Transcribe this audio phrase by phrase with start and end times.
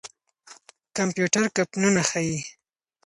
[0.97, 2.37] کمپيوټر کوپنونه ښيي.